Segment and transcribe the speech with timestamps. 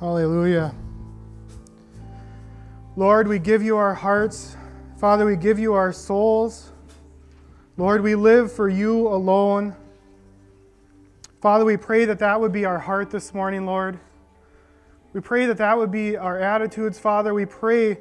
[0.00, 0.74] Hallelujah.
[2.96, 4.56] Lord, we give you our hearts.
[4.98, 6.72] Father, we give you our souls.
[7.76, 9.76] Lord, we live for you alone.
[11.40, 13.98] Father, we pray that that would be our heart this morning, Lord.
[15.12, 17.32] We pray that that would be our attitudes, Father.
[17.32, 17.98] We pray,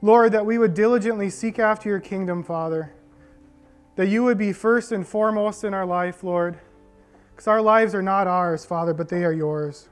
[0.00, 2.94] Lord, that we would diligently seek after your kingdom, Father.
[3.96, 6.58] That you would be first and foremost in our life, Lord.
[7.32, 9.88] Because our lives are not ours, Father, but they are yours.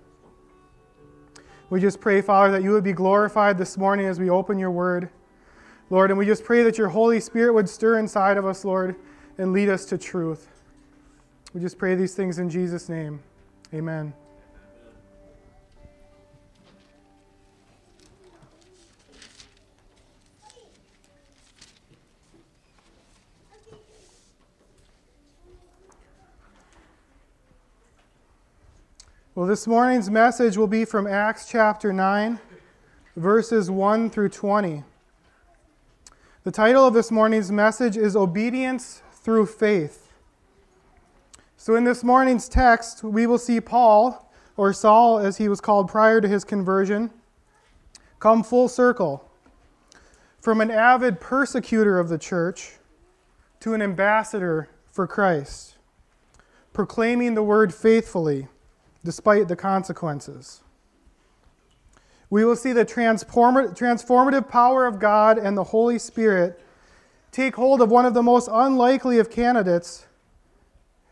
[1.71, 4.73] We just pray, Father, that you would be glorified this morning as we open your
[4.73, 5.09] word.
[5.89, 8.97] Lord, and we just pray that your Holy Spirit would stir inside of us, Lord,
[9.39, 10.49] and lead us to truth.
[11.55, 13.21] We just pray these things in Jesus' name.
[13.73, 14.13] Amen.
[29.41, 32.39] Well, this morning's message will be from Acts chapter 9,
[33.17, 34.85] verses 1 through 20.
[36.45, 40.13] The title of this morning's message is Obedience Through Faith.
[41.57, 45.89] So, in this morning's text, we will see Paul, or Saul as he was called
[45.89, 47.11] prior to his conversion,
[48.19, 49.27] come full circle
[50.39, 52.73] from an avid persecutor of the church
[53.61, 55.79] to an ambassador for Christ,
[56.75, 58.47] proclaiming the word faithfully
[59.05, 60.63] despite the consequences
[62.31, 66.63] we will see the transformative power of God and the Holy Spirit
[67.33, 70.07] take hold of one of the most unlikely of candidates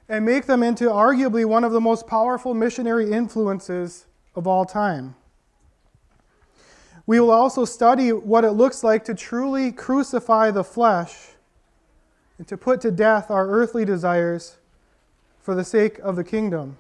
[0.08, 5.16] and make them into arguably one of the most powerful missionary influences of all time.
[7.04, 11.30] We will also study what it looks like to truly crucify the flesh
[12.38, 14.58] and to put to death our earthly desires
[15.40, 16.76] for the sake of the kingdom.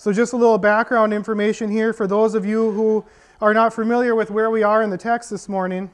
[0.00, 3.04] So, just a little background information here for those of you who
[3.38, 5.90] are not familiar with where we are in the text this morning.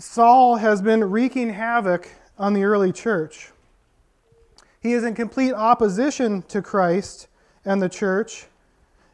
[0.00, 3.52] Saul has been wreaking havoc on the early church.
[4.80, 7.28] He is in complete opposition to Christ
[7.64, 8.46] and the church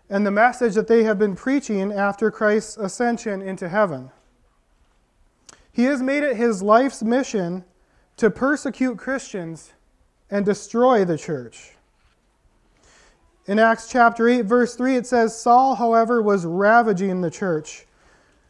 [0.08, 4.10] and the message that they have been preaching after Christ's ascension into heaven.
[5.70, 7.66] He has made it his life's mission
[8.16, 9.74] to persecute Christians
[10.30, 11.72] and destroy the church.
[13.48, 17.86] In Acts chapter 8, verse 3, it says Saul, however, was ravaging the church.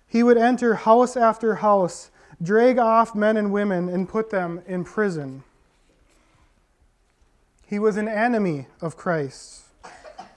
[0.09, 2.11] He would enter house after house,
[2.43, 5.45] drag off men and women, and put them in prison.
[7.65, 9.67] He was an enemy of Christ,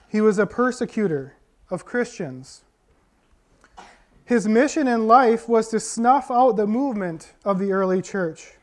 [0.07, 1.33] he was a persecutor
[1.71, 2.61] of Christians.
[4.25, 8.53] His mission in life was to snuff out the movement of the early church.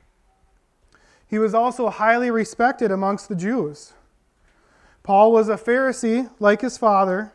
[1.27, 3.95] He was also highly respected amongst the Jews.
[5.09, 7.33] Paul was a Pharisee like his father,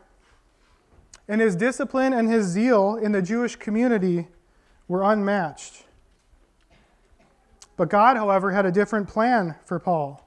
[1.26, 4.28] and his discipline and his zeal in the Jewish community
[4.86, 5.82] were unmatched.
[7.76, 10.24] But God, however, had a different plan for Paul.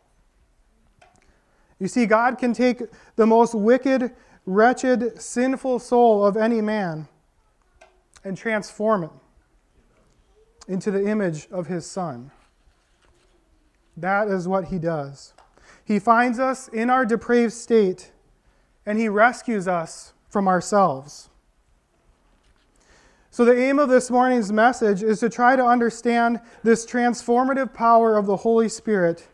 [1.79, 2.81] You see, God can take
[3.15, 4.13] the most wicked,
[4.45, 7.07] wretched, sinful soul of any man
[8.25, 9.11] and transform it
[10.67, 12.29] into the image of his Son.
[13.95, 15.31] That is what he does.
[15.87, 18.11] He finds us in our depraved state
[18.85, 21.29] and He rescues us from ourselves.
[23.31, 28.17] So, the aim of this morning's message is to try to understand this transformative power
[28.17, 29.27] of the Holy Spirit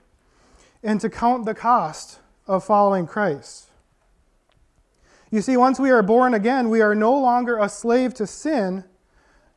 [0.83, 3.69] and to count the cost of following Christ.
[5.31, 8.83] You see, once we are born again, we are no longer a slave to sin,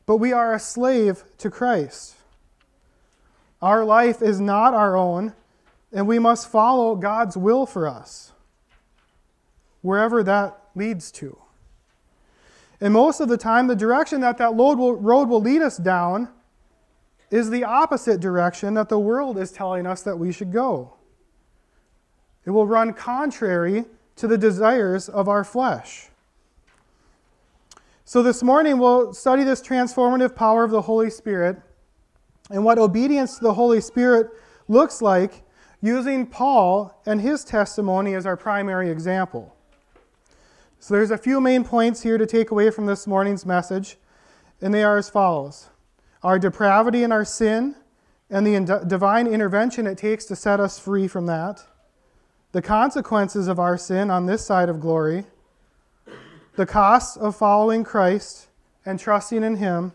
[0.07, 2.15] but we are a slave to Christ.
[3.61, 5.33] Our life is not our own,
[5.91, 8.33] and we must follow God's will for us,
[9.81, 11.37] wherever that leads to.
[12.79, 16.29] And most of the time, the direction that that road will lead us down
[17.31, 20.93] is the opposite direction that the world is telling us that we should go.
[22.45, 26.09] It will run contrary to the desires of our flesh.
[28.05, 31.57] So, this morning we'll study this transformative power of the Holy Spirit
[32.49, 34.29] and what obedience to the Holy Spirit
[34.69, 35.43] looks like
[35.81, 39.55] using Paul and his testimony as our primary example.
[40.79, 43.97] So there's a few main points here to take away from this morning's message,
[44.61, 45.69] and they are as follows
[46.23, 47.75] Our depravity and our sin,
[48.29, 51.63] and the divine intervention it takes to set us free from that,
[52.51, 55.25] the consequences of our sin on this side of glory,
[56.55, 58.47] the costs of following Christ
[58.85, 59.93] and trusting in Him,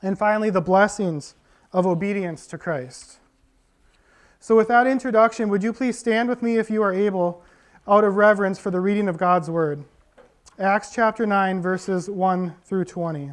[0.00, 1.34] and finally, the blessings
[1.72, 3.18] of obedience to Christ.
[4.40, 7.42] So, with that introduction, would you please stand with me if you are able
[7.88, 9.84] out of reverence for the reading of God's word.
[10.58, 13.32] Acts chapter 9, verses 1 through 20.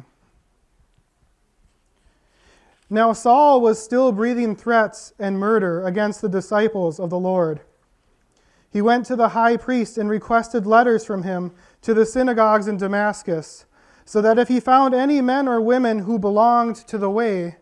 [2.88, 7.60] Now Saul was still breathing threats and murder against the disciples of the Lord.
[8.70, 12.78] He went to the high priest and requested letters from him to the synagogues in
[12.78, 13.66] Damascus,
[14.04, 17.56] so that if he found any men or women who belonged to the way,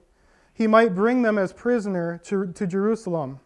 [0.54, 3.40] he might bring them as prisoner to, to Jerusalem.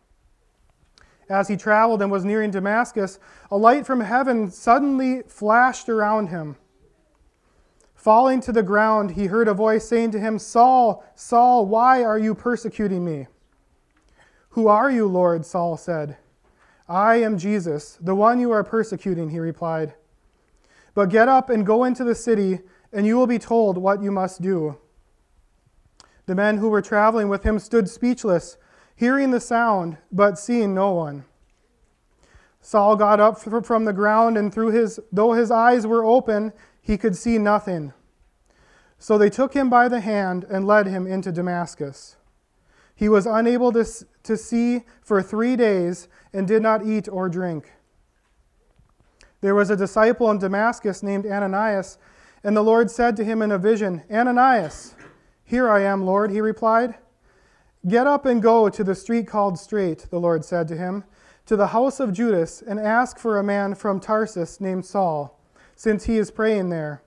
[1.28, 3.18] As he traveled and was nearing Damascus,
[3.50, 6.56] a light from heaven suddenly flashed around him.
[7.94, 12.18] Falling to the ground, he heard a voice saying to him, Saul, Saul, why are
[12.18, 13.26] you persecuting me?
[14.50, 15.44] Who are you, Lord?
[15.44, 16.16] Saul said.
[16.88, 19.94] I am Jesus, the one you are persecuting, he replied.
[20.94, 22.60] But get up and go into the city,
[22.92, 24.78] and you will be told what you must do.
[26.28, 28.58] The men who were traveling with him stood speechless,
[28.94, 31.24] hearing the sound, but seeing no one.
[32.60, 36.52] Saul got up from the ground, and through his, though his eyes were open,
[36.82, 37.94] he could see nothing.
[38.98, 42.16] So they took him by the hand and led him into Damascus.
[42.94, 43.86] He was unable to,
[44.24, 47.72] to see for three days and did not eat or drink.
[49.40, 51.96] There was a disciple in Damascus named Ananias,
[52.44, 54.94] and the Lord said to him in a vision, Ananias,
[55.48, 56.96] here I am, Lord, he replied.
[57.86, 61.04] Get up and go to the street called Straight, the Lord said to him,
[61.46, 65.40] to the house of Judas, and ask for a man from Tarsus named Saul
[65.74, 67.02] since he is praying there.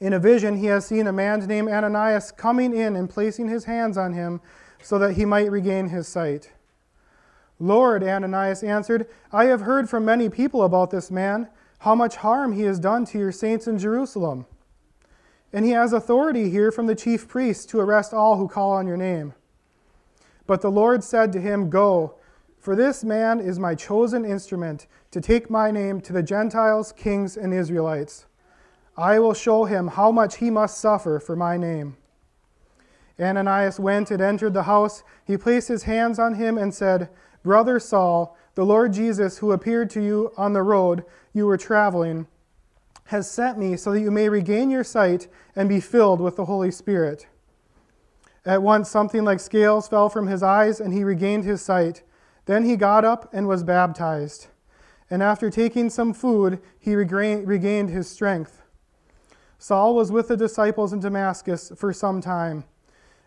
[0.00, 3.64] In a vision, he has seen a man named Ananias coming in and placing his
[3.64, 4.40] hands on him
[4.82, 6.52] so that he might regain his sight.
[7.58, 11.48] Lord, Ananias answered, I have heard from many people about this man,
[11.80, 14.46] how much harm he has done to your saints in Jerusalem.
[15.52, 18.86] And he has authority here from the chief priests to arrest all who call on
[18.86, 19.34] your name.
[20.46, 22.14] But the Lord said to him, Go,
[22.58, 27.36] for this man is my chosen instrument to take my name to the Gentiles, kings,
[27.36, 28.26] and Israelites.
[28.96, 31.96] I will show him how much he must suffer for my name.
[33.20, 35.02] Ananias went and entered the house.
[35.24, 37.08] He placed his hands on him and said,
[37.42, 42.26] Brother Saul, the Lord Jesus, who appeared to you on the road you were traveling,
[43.08, 46.46] has sent me so that you may regain your sight and be filled with the
[46.46, 47.26] Holy Spirit.
[48.46, 52.02] At once, something like scales fell from his eyes, and he regained his sight.
[52.46, 54.48] Then he got up and was baptized
[55.10, 58.62] and after taking some food, he regained his strength.
[59.58, 62.64] Saul was with the disciples in Damascus for some time.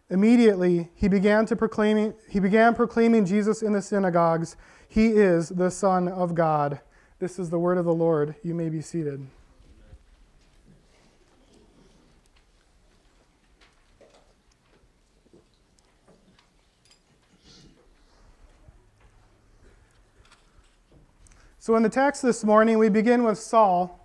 [0.10, 4.56] Immediately, he began, to proclaiming, he began proclaiming Jesus in the synagogues.
[4.88, 6.82] He is the Son of God.
[7.20, 8.36] This is the word of the Lord.
[8.44, 9.26] You may be seated.
[21.62, 24.04] So, in the text this morning, we begin with Saul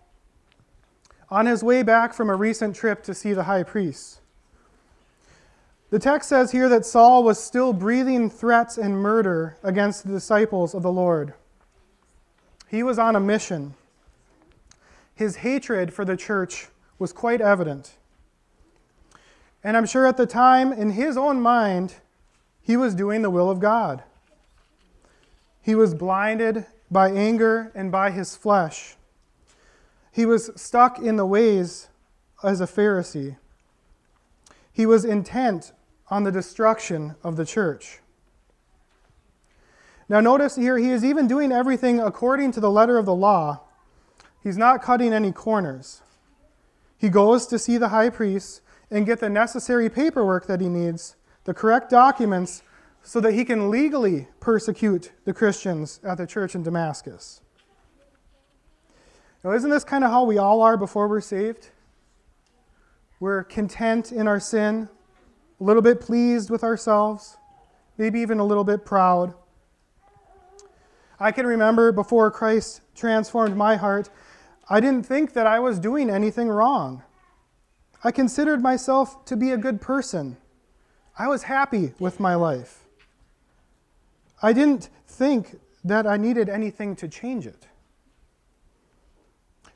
[1.31, 4.21] on his way back from a recent trip to see the high priest.
[5.89, 10.75] The text says here that Saul was still breathing threats and murder against the disciples
[10.75, 11.33] of the Lord.
[12.69, 13.73] He was on a mission.
[15.15, 16.69] His hatred for the church
[16.99, 17.95] was quite evident.
[19.65, 21.95] And I'm sure at the time, in his own mind,
[22.61, 24.03] he was doing the will of God.
[25.63, 28.97] He was blinded by anger and by his flesh.
[30.13, 31.89] He was stuck in the ways
[32.43, 33.37] as a Pharisee.
[34.73, 35.73] He was intent
[36.09, 38.01] on the destruction of the church.
[40.09, 43.63] Now, notice here, he is even doing everything according to the letter of the law.
[44.43, 46.03] He's not cutting any corners.
[46.97, 51.17] He goes to see the high priest and get the necessary paperwork that he needs,
[51.45, 52.63] the correct documents
[53.07, 57.41] so that he can legally persecute the Christians at the church in Damascus.
[59.45, 61.69] Now, isn't this kind of how we all are before we're saved?
[63.21, 64.89] We're content in our sin,
[65.61, 67.37] a little bit pleased with ourselves,
[67.97, 69.35] maybe even a little bit proud.
[71.21, 74.11] I can remember before Christ transformed my heart,
[74.69, 77.05] I didn't think that I was doing anything wrong.
[78.03, 80.39] I considered myself to be a good person.
[81.17, 82.86] I was happy with my life.
[84.43, 87.67] I didn't think that I needed anything to change it.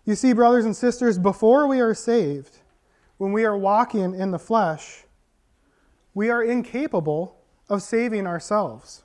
[0.04, 2.58] You see, brothers and sisters, before we are saved,
[3.18, 5.04] when we are walking in the flesh,
[6.14, 7.36] we are incapable
[7.68, 9.02] of saving ourselves.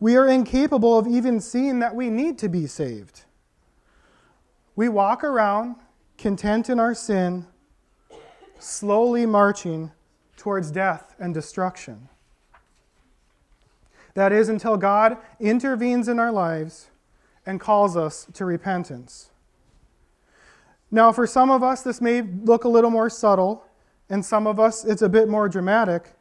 [0.00, 3.24] We are incapable of even seeing that we need to be saved.
[4.74, 5.76] We walk around
[6.18, 7.46] content in our sin,
[8.58, 9.92] slowly marching
[10.36, 12.08] towards death and destruction.
[14.14, 16.90] That is, until God intervenes in our lives
[17.46, 19.30] and calls us to repentance.
[20.90, 23.64] Now, for some of us, this may look a little more subtle,
[24.10, 26.12] and some of us, it's a bit more dramatic.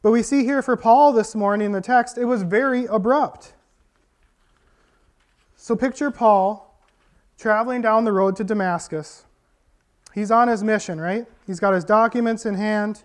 [0.00, 3.52] But we see here for Paul this morning in the text, it was very abrupt.
[5.56, 6.78] So picture Paul
[7.38, 9.24] traveling down the road to Damascus.
[10.14, 11.26] He's on his mission, right?
[11.46, 13.02] He's got his documents in hand.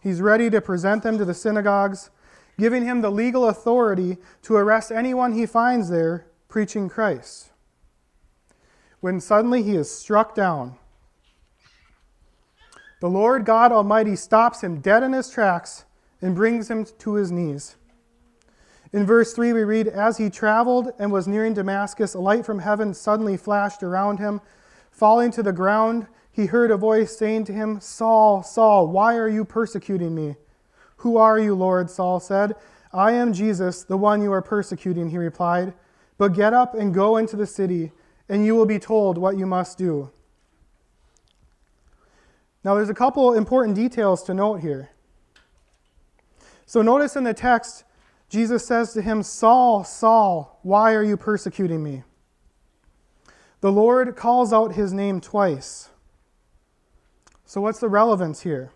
[0.00, 2.10] He's ready to present them to the synagogues,
[2.58, 7.52] giving him the legal authority to arrest anyone he finds there preaching Christ
[9.02, 10.76] when suddenly he is struck down.
[13.00, 15.84] The Lord God Almighty stops him dead in his tracks
[16.22, 17.74] and brings him to his knees.
[18.92, 22.60] In verse 3, we read As he traveled and was nearing Damascus, a light from
[22.60, 24.40] heaven suddenly flashed around him.
[24.92, 29.28] Falling to the ground, he heard a voice saying to him, Saul, Saul, why are
[29.28, 30.36] you persecuting me?
[31.02, 31.90] Who are you, Lord?
[31.90, 32.54] Saul said.
[32.92, 35.74] I am Jesus, the one you are persecuting, he replied.
[36.16, 37.90] But get up and go into the city
[38.28, 40.12] and you will be told what you must do.
[42.62, 44.90] Now, there's a couple important details to note here.
[46.66, 47.82] So, notice in the text,
[48.28, 52.04] Jesus says to him, Saul, Saul, why are you persecuting me?
[53.60, 55.88] The Lord calls out his name twice.
[57.44, 58.70] So, what's the relevance here?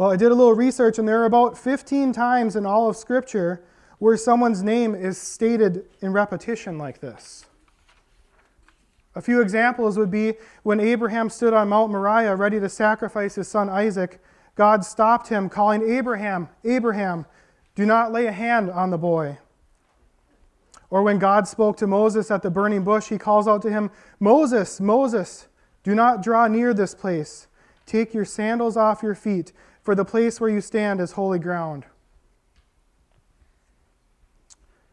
[0.00, 2.96] Well, I did a little research, and there are about 15 times in all of
[2.96, 3.62] Scripture
[3.98, 7.44] where someone's name is stated in repetition like this.
[9.14, 13.48] A few examples would be when Abraham stood on Mount Moriah ready to sacrifice his
[13.48, 14.22] son Isaac,
[14.54, 17.26] God stopped him, calling, Abraham, Abraham,
[17.74, 19.36] do not lay a hand on the boy.
[20.88, 23.90] Or when God spoke to Moses at the burning bush, he calls out to him,
[24.18, 25.48] Moses, Moses,
[25.82, 27.48] do not draw near this place.
[27.84, 29.52] Take your sandals off your feet,
[29.82, 31.84] for the place where you stand is holy ground.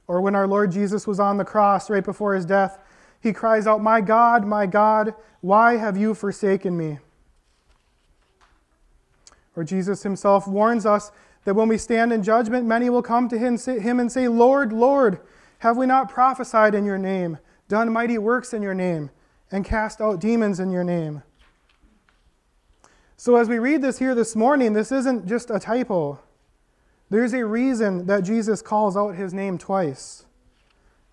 [0.08, 2.80] Or when our Lord Jesus was on the cross right before his death,
[3.20, 7.00] he cries out, My God, my God, why have you forsaken me?
[9.56, 11.12] Or Jesus himself warns us
[11.44, 15.20] that when we stand in judgment, many will come to him and say, Lord, Lord,
[15.60, 19.10] have we not prophesied in your name, done mighty works in your name,
[19.52, 21.24] and cast out demons in your name?
[23.20, 26.20] So, as we read this here this morning, this isn't just a typo.
[27.10, 30.26] There's a reason that Jesus calls out his name twice.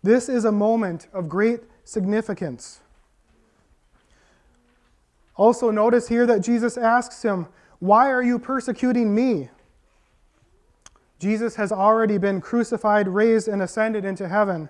[0.03, 2.81] This is a moment of great significance.
[5.37, 7.47] Also, notice here that Jesus asks him,
[7.79, 9.49] Why are you persecuting me?
[11.19, 14.69] Jesus has already been crucified, raised, and ascended into heaven.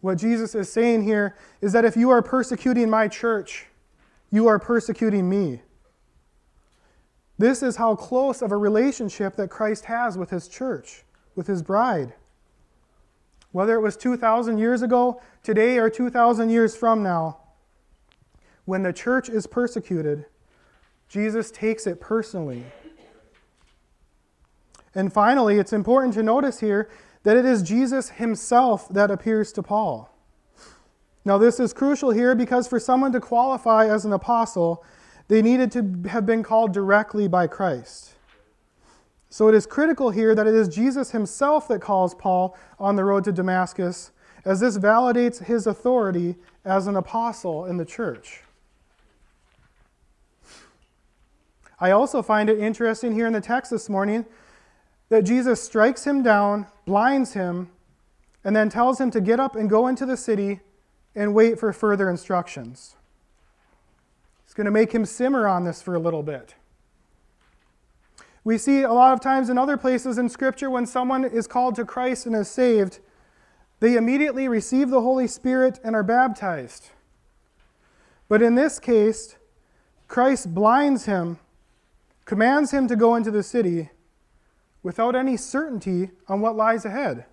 [0.00, 3.66] What Jesus is saying here is that if you are persecuting my church,
[4.30, 5.62] you are persecuting me.
[7.38, 11.62] This is how close of a relationship that Christ has with his church, with his
[11.62, 12.14] bride.
[13.52, 17.38] Whether it was 2,000 years ago, today, or 2,000 years from now,
[18.64, 20.26] when the church is persecuted,
[21.08, 22.64] Jesus takes it personally.
[24.94, 26.88] And finally, it's important to notice here
[27.24, 30.10] that it is Jesus himself that appears to Paul.
[31.24, 34.84] Now, this is crucial here because for someone to qualify as an apostle,
[35.28, 38.14] they needed to have been called directly by Christ.
[39.30, 43.04] So it is critical here that it is Jesus himself that calls Paul on the
[43.04, 44.12] road to Damascus,
[44.44, 48.42] as this validates his authority as an apostle in the church.
[51.80, 54.24] I also find it interesting here in the text this morning
[55.08, 57.70] that Jesus strikes him down, blinds him,
[58.44, 60.60] and then tells him to get up and go into the city
[61.14, 62.96] and wait for further instructions.
[64.54, 66.54] He's going to make him simmer on this for a little bit.
[68.44, 71.74] We see a lot of times in other places in Scripture when someone is called
[71.74, 73.00] to Christ and is saved,
[73.80, 76.90] they immediately receive the Holy Spirit and are baptized.
[78.28, 79.34] But in this case,
[80.06, 81.40] Christ blinds him,
[82.24, 83.90] commands him to go into the city
[84.84, 87.24] without any certainty on what lies ahead.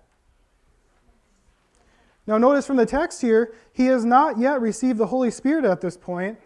[2.26, 5.80] Now, notice from the text here, he has not yet received the Holy Spirit at
[5.82, 6.38] this point.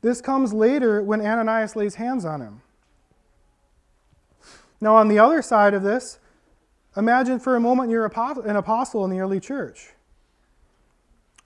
[0.00, 2.62] This comes later when Ananias lays hands on him.
[4.80, 6.18] Now, on the other side of this,
[6.96, 9.90] imagine for a moment you're an apostle in the early church.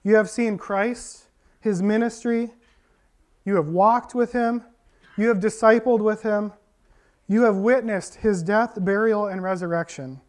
[0.03, 1.25] You have seen Christ,
[1.59, 2.51] his ministry,
[3.45, 4.63] you have walked with him,
[5.17, 6.53] you have discipled with him,
[7.27, 10.21] you have witnessed his death, burial, and resurrection.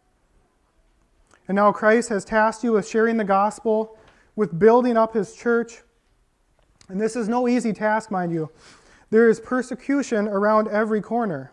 [1.47, 3.97] And now Christ has tasked you with sharing the gospel,
[4.35, 5.83] with building up his church.
[6.87, 8.49] And this is no easy task, mind you.
[9.09, 11.51] There is persecution around every corner.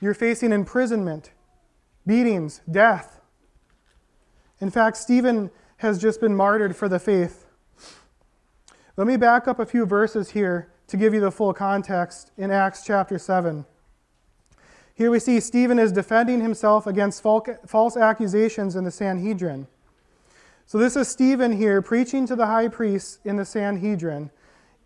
[0.00, 1.32] You're facing imprisonment,
[2.06, 3.20] beatings, death.
[4.60, 7.46] In fact, Stephen has just been martyred for the faith.
[8.96, 12.50] Let me back up a few verses here to give you the full context in
[12.50, 13.64] Acts chapter 7.
[14.94, 19.68] Here we see Stephen is defending himself against false accusations in the Sanhedrin.
[20.68, 24.30] So, this is Stephen here preaching to the high priest in the Sanhedrin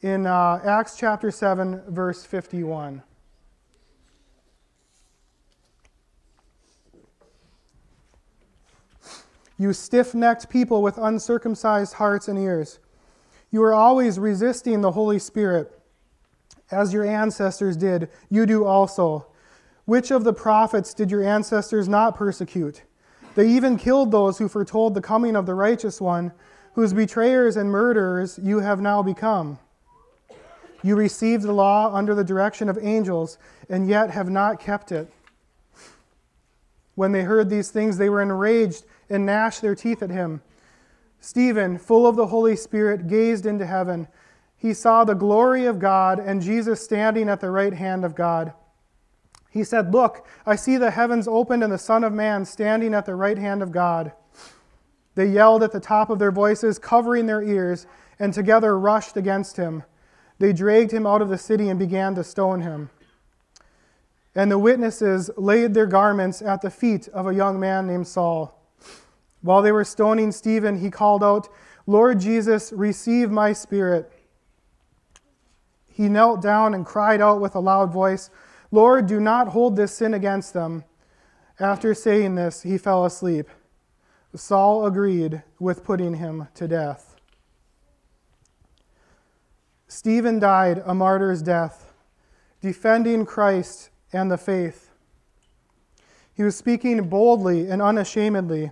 [0.01, 3.03] in uh, Acts chapter 7, verse 51.
[9.59, 12.79] You stiff necked people with uncircumcised hearts and ears.
[13.51, 15.77] You are always resisting the Holy Spirit,
[16.71, 18.09] as your ancestors did.
[18.31, 19.27] You do also.
[19.87, 22.83] Which of the prophets did your ancestors not persecute?
[23.35, 26.33] They even killed those who foretold the coming of the righteous one,
[26.75, 29.59] whose betrayers and murderers you have now become.
[30.83, 35.13] You received the law under the direction of angels, and yet have not kept it.
[36.95, 40.43] When they heard these things, they were enraged and gnashed their teeth at him.
[41.21, 44.09] Stephen, full of the Holy Spirit, gazed into heaven.
[44.57, 48.53] He saw the glory of God and Jesus standing at the right hand of God.
[49.53, 53.05] He said, Look, I see the heavens opened and the Son of Man standing at
[53.05, 54.13] the right hand of God.
[55.15, 57.87] They yelled at the top of their voices, covering their ears,
[58.19, 59.83] and together rushed against him.
[60.39, 62.89] They dragged him out of the city and began to stone him.
[64.35, 68.59] And the witnesses laid their garments at the feet of a young man named Saul.
[69.43, 71.49] While they were stoning Stephen, he called out,
[71.87, 74.11] Lord Jesus, receive my spirit.
[75.89, 78.31] He knelt down and cried out with a loud voice,
[78.73, 80.85] Lord, do not hold this sin against them.
[81.61, 83.49] After saying this, he fell asleep.
[84.35, 87.17] Saul agreed with putting him to death.
[89.87, 91.93] Stephen died a martyr's death,
[92.63, 94.91] defending Christ and the faith.
[96.33, 98.71] He was speaking boldly and unashamedly,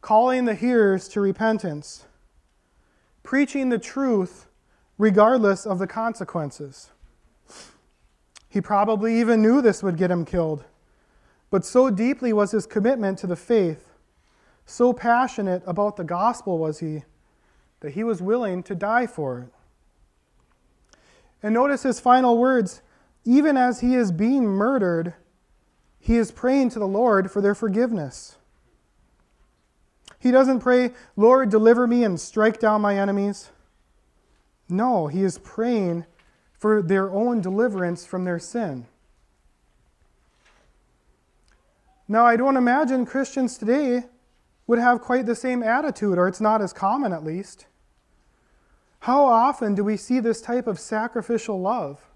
[0.00, 2.04] calling the hearers to repentance,
[3.24, 4.46] preaching the truth
[4.96, 6.90] regardless of the consequences.
[8.48, 10.64] He probably even knew this would get him killed.
[11.50, 13.92] But so deeply was his commitment to the faith,
[14.66, 17.04] so passionate about the gospel was he,
[17.80, 20.98] that he was willing to die for it.
[21.42, 22.82] And notice his final words
[23.24, 25.12] even as he is being murdered,
[26.00, 28.38] he is praying to the Lord for their forgiveness.
[30.18, 33.50] He doesn't pray, Lord, deliver me and strike down my enemies.
[34.68, 36.06] No, he is praying
[36.58, 38.86] for their own deliverance from their sin.
[42.08, 44.04] Now, I don't imagine Christians today
[44.66, 47.66] would have quite the same attitude, or it's not as common at least.
[49.00, 52.06] How often do we see this type of sacrificial love?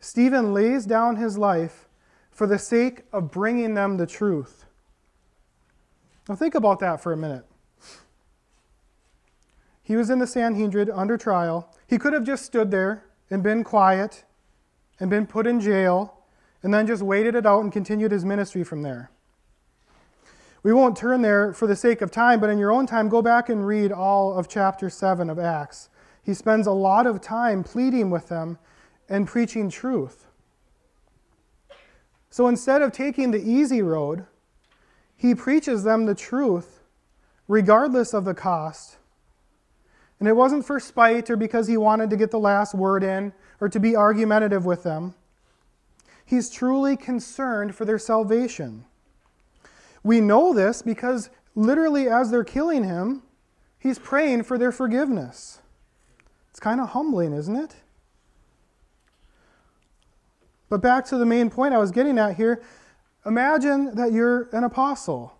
[0.00, 1.88] Stephen lays down his life
[2.30, 4.66] for the sake of bringing them the truth.
[6.28, 7.46] Now, think about that for a minute.
[9.88, 11.74] He was in the Sanhedrin under trial.
[11.86, 14.24] He could have just stood there and been quiet
[15.00, 16.18] and been put in jail
[16.62, 19.10] and then just waited it out and continued his ministry from there.
[20.62, 23.22] We won't turn there for the sake of time, but in your own time, go
[23.22, 25.88] back and read all of chapter 7 of Acts.
[26.22, 28.58] He spends a lot of time pleading with them
[29.08, 30.26] and preaching truth.
[32.28, 34.26] So instead of taking the easy road,
[35.16, 36.82] he preaches them the truth
[37.46, 38.98] regardless of the cost
[40.18, 43.32] and it wasn't for spite or because he wanted to get the last word in
[43.60, 45.14] or to be argumentative with them.
[46.24, 48.84] He's truly concerned for their salvation.
[50.02, 53.22] We know this because literally as they're killing him,
[53.78, 55.60] he's praying for their forgiveness.
[56.50, 57.76] It's kind of humbling, isn't it?
[60.68, 62.62] But back to the main point I was getting at here
[63.26, 65.34] imagine that you're an apostle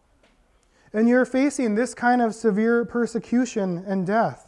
[0.93, 4.48] and you're facing this kind of severe persecution and death.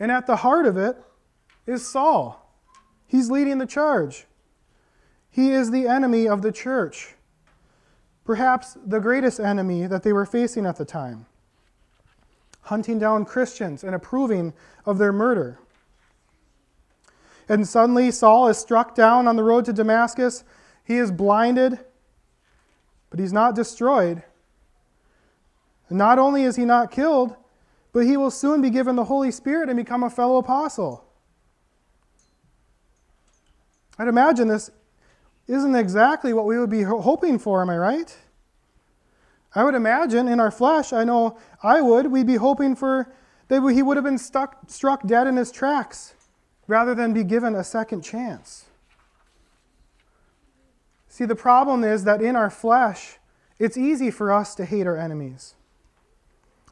[0.00, 0.96] And at the heart of it
[1.66, 2.50] is Saul.
[3.06, 4.26] He's leading the charge.
[5.30, 7.14] He is the enemy of the church,
[8.24, 11.26] perhaps the greatest enemy that they were facing at the time,
[12.62, 14.54] hunting down Christians and approving
[14.86, 15.58] of their murder.
[17.48, 20.44] And suddenly, Saul is struck down on the road to Damascus.
[20.84, 21.78] He is blinded,
[23.10, 24.22] but he's not destroyed.
[25.88, 27.34] And not only is he not killed,
[27.92, 31.04] but he will soon be given the Holy Spirit and become a fellow apostle.
[33.98, 34.70] I'd imagine this
[35.46, 38.16] isn't exactly what we would be hoping for, am I right?
[39.54, 43.12] I would imagine in our flesh, I know I would, we'd be hoping for
[43.48, 46.14] that he would have been stuck, struck dead in his tracks
[46.68, 48.66] rather than be given a second chance.
[51.08, 53.18] See, the problem is that in our flesh,
[53.60, 55.54] It's easy for us to hate our enemies.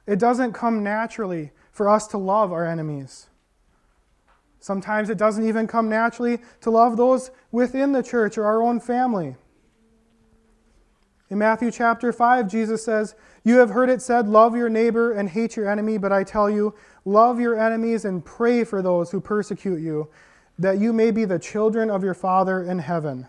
[0.08, 3.26] It doesn't come naturally for us to love our enemies.
[4.58, 8.80] Sometimes it doesn't even come naturally to love those within the church or our own
[8.80, 9.36] family.
[11.28, 15.28] In Matthew chapter 5, Jesus says, You have heard it said, Love your neighbor and
[15.28, 19.20] hate your enemy, but I tell you, love your enemies and pray for those who
[19.20, 20.08] persecute you,
[20.58, 23.28] that you may be the children of your Father in heaven.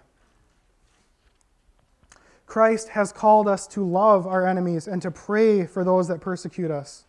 [2.50, 6.72] Christ has called us to love our enemies and to pray for those that persecute
[6.72, 7.06] us.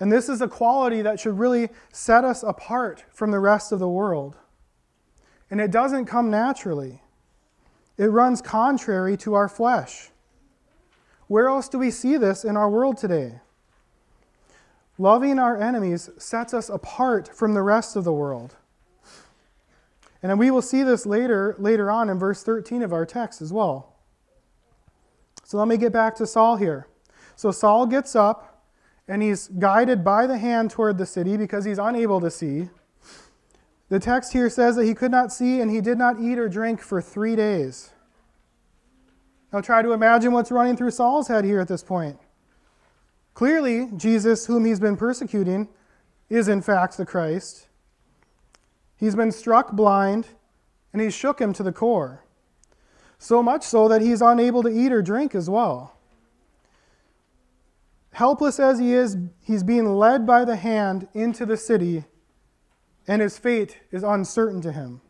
[0.00, 3.78] And this is a quality that should really set us apart from the rest of
[3.78, 4.36] the world.
[5.48, 7.02] And it doesn't come naturally,
[7.96, 10.10] it runs contrary to our flesh.
[11.28, 13.40] Where else do we see this in our world today?
[14.98, 18.56] Loving our enemies sets us apart from the rest of the world.
[20.24, 23.52] And we will see this later, later on in verse 13 of our text as
[23.52, 23.94] well.
[25.44, 26.88] So let me get back to Saul here.
[27.36, 28.64] So Saul gets up
[29.06, 32.70] and he's guided by the hand toward the city because he's unable to see.
[33.90, 36.48] The text here says that he could not see and he did not eat or
[36.48, 37.90] drink for three days.
[39.52, 42.18] Now try to imagine what's running through Saul's head here at this point.
[43.34, 45.68] Clearly, Jesus, whom he's been persecuting,
[46.30, 47.68] is in fact the Christ.
[48.96, 50.28] He's been struck blind,
[50.92, 52.24] and he shook him to the core.
[53.18, 55.96] So much so that he's unable to eat or drink as well.
[58.12, 62.04] Helpless as he is, he's being led by the hand into the city,
[63.08, 65.00] and his fate is uncertain to him.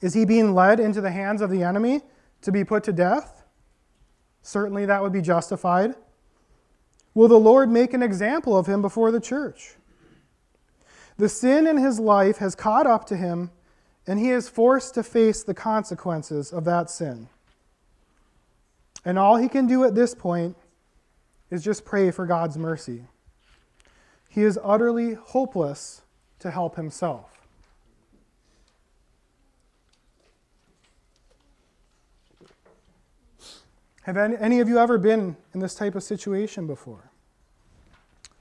[0.00, 2.00] Is he being led into the hands of the enemy
[2.40, 3.44] to be put to death?
[4.42, 5.94] Certainly that would be justified.
[7.12, 9.76] Will the Lord make an example of him before the church?
[11.20, 13.50] The sin in his life has caught up to him,
[14.06, 17.28] and he is forced to face the consequences of that sin.
[19.04, 20.56] And all he can do at this point
[21.50, 23.04] is just pray for God's mercy.
[24.30, 26.00] He is utterly hopeless
[26.38, 27.46] to help himself.
[34.04, 37.10] Have any of you ever been in this type of situation before?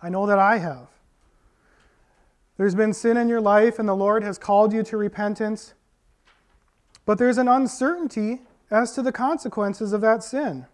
[0.02, 0.88] I know that I have.
[2.60, 5.76] There's been sin in your life, and the Lord has called you to repentance.
[7.06, 10.66] But there's an uncertainty as to the consequences of that sin.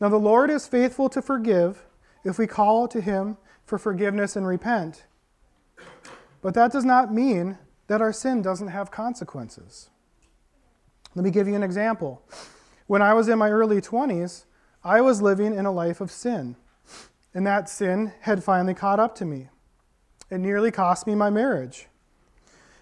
[0.00, 1.84] Now, the Lord is faithful to forgive
[2.24, 5.04] if we call to Him for forgiveness and repent.
[6.40, 9.90] But that does not mean that our sin doesn't have consequences.
[11.14, 12.22] Let me give you an example.
[12.86, 14.46] When I was in my early 20s,
[14.82, 16.56] I was living in a life of sin,
[17.34, 19.50] and that sin had finally caught up to me.
[20.30, 21.88] It nearly cost me my marriage.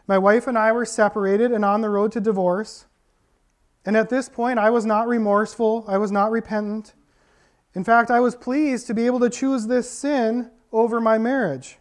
[0.07, 2.87] My wife and I were separated and on the road to divorce.
[3.85, 5.85] And at this point, I was not remorseful.
[5.89, 6.95] I was not repentant.
[7.75, 11.79] In fact, I was pleased to be able to choose this sin over my marriage.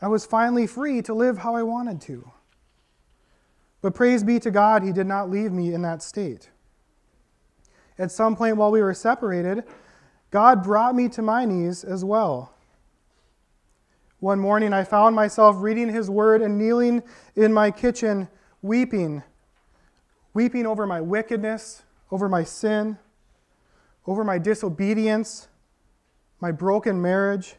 [0.00, 2.30] I was finally free to live how I wanted to.
[3.80, 6.50] But praise be to God, He did not leave me in that state.
[7.98, 9.64] At some point while we were separated,
[10.30, 12.54] God brought me to my knees as well.
[14.20, 17.04] One morning, I found myself reading His Word and kneeling
[17.36, 18.28] in my kitchen,
[18.62, 19.22] weeping,
[20.34, 22.98] weeping over my wickedness, over my sin,
[24.08, 25.46] over my disobedience,
[26.40, 27.56] my broken marriage,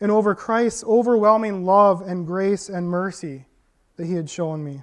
[0.00, 3.46] and over Christ's overwhelming love and grace and mercy
[3.96, 4.82] that He had shown me.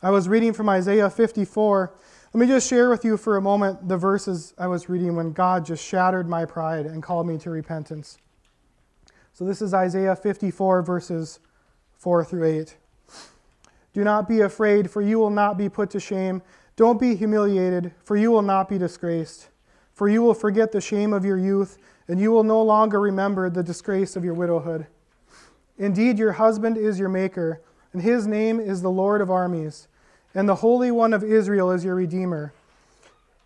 [0.00, 1.92] I was reading from Isaiah 54.
[2.32, 5.32] Let me just share with you for a moment the verses I was reading when
[5.32, 8.16] God just shattered my pride and called me to repentance.
[9.40, 11.40] So this is Isaiah 54, verses
[11.96, 12.76] 4 through 8.
[13.94, 16.42] Do not be afraid, for you will not be put to shame.
[16.76, 19.48] Don't be humiliated, for you will not be disgraced.
[19.94, 23.48] For you will forget the shame of your youth, and you will no longer remember
[23.48, 24.86] the disgrace of your widowhood.
[25.78, 27.62] Indeed, your husband is your maker,
[27.94, 29.88] and his name is the Lord of armies,
[30.34, 32.52] and the Holy One of Israel is your Redeemer.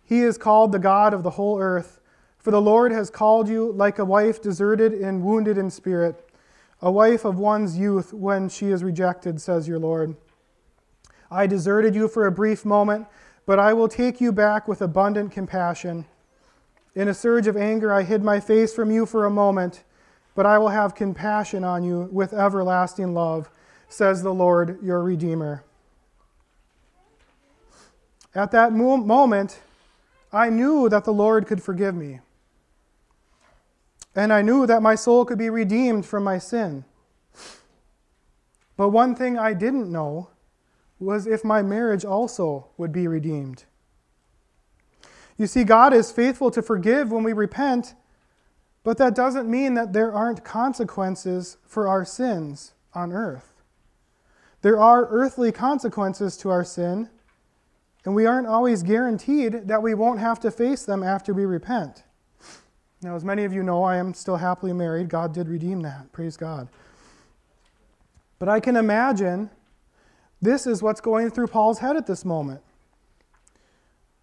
[0.03, 2.01] He is called the God of the whole earth.
[2.45, 6.29] For the Lord has called you like a wife deserted and wounded in spirit,
[6.79, 10.15] a wife of one's youth when she is rejected, says your Lord.
[11.31, 13.07] I deserted you for a brief moment,
[13.47, 16.05] but I will take you back with abundant compassion.
[16.93, 19.83] In a surge of anger, I hid my face from you for a moment,
[20.35, 23.49] but I will have compassion on you with everlasting love,
[23.89, 25.63] says the Lord your Redeemer.
[28.35, 29.61] At that moment,
[30.31, 32.19] I knew that the Lord could forgive me
[34.15, 36.85] and I knew that my soul could be redeemed from my sin.
[38.77, 40.29] But one thing I didn't know
[40.99, 43.65] was if my marriage also would be redeemed.
[45.37, 47.93] You see, God is faithful to forgive when we repent,
[48.83, 53.51] but that doesn't mean that there aren't consequences for our sins on earth.
[54.61, 57.09] There are earthly consequences to our sin,
[58.05, 62.04] and we aren't always guaranteed that we won't have to face them after we repent.
[63.01, 65.09] Now, as many of you know, I am still happily married.
[65.09, 66.11] God did redeem that.
[66.11, 66.69] Praise God.
[68.39, 69.49] But I can imagine
[70.41, 72.61] this is what's going through Paul's head at this moment.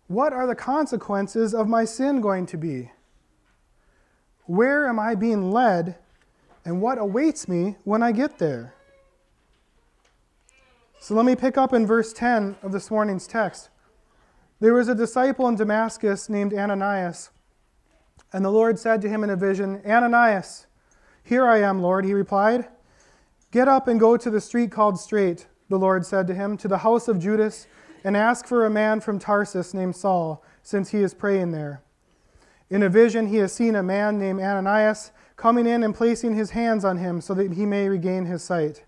[0.09, 2.91] What are the consequences of my sin going to be?
[4.45, 5.97] Where am I being led,
[6.65, 8.75] and what awaits me when I get there?
[11.01, 13.71] So let me pick up in verse 10 of this morning's text.
[14.61, 17.31] There was a disciple in Damascus named Ananias,
[18.33, 20.67] and the Lord said to him in a vision, Ananias,
[21.23, 22.67] here I am, Lord, he replied.
[23.51, 26.69] Get up and go to the street called Straight, the Lord said to him, to
[26.69, 27.67] the house of Judas
[28.05, 31.83] and ask for a man from Tarsus named Saul, since he is praying there.
[32.71, 36.51] In a vision, he has seen a man named Ananias coming in and placing his
[36.51, 38.85] hands on him so that he may regain his sight.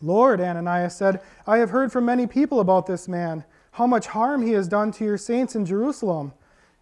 [0.00, 4.42] Lord, Ananias said, I have heard from many people about this man, how much harm
[4.42, 6.32] he has done to your saints in Jerusalem.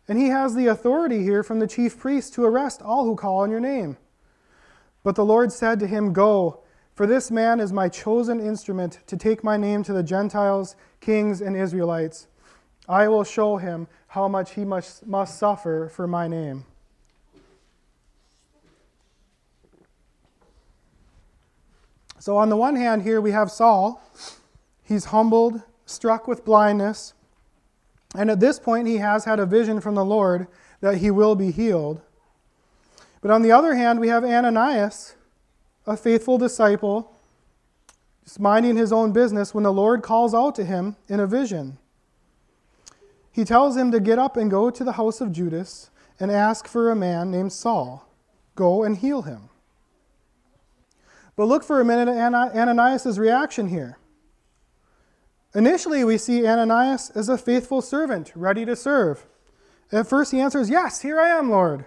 [0.08, 3.38] And he has the authority here from the chief priest to arrest all who call
[3.38, 3.96] on your name.
[5.02, 6.60] But the Lord said to him, Go
[6.96, 11.42] for this man is my chosen instrument to take my name to the Gentiles, kings,
[11.42, 12.26] and Israelites.
[12.88, 16.64] I will show him how much he must, must suffer for my name.
[22.18, 24.02] So, on the one hand, here we have Saul.
[24.82, 27.12] He's humbled, struck with blindness,
[28.16, 30.46] and at this point, he has had a vision from the Lord
[30.80, 32.00] that he will be healed.
[33.20, 35.16] But on the other hand, we have Ananias
[35.86, 37.12] a faithful disciple,
[38.24, 41.78] just minding his own business when the Lord calls out to him in a vision.
[43.30, 46.66] He tells him to get up and go to the house of Judas and ask
[46.66, 48.08] for a man named Saul.
[48.54, 49.50] Go and heal him.
[51.36, 53.98] But look for a minute at Ananias' reaction here.
[55.56, 59.26] Initially, we see Ananias as a faithful servant, ready to serve.
[59.90, 61.86] At first, he answers, Yes, here I am, Lord.